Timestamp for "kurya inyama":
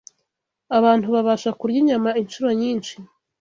1.59-2.09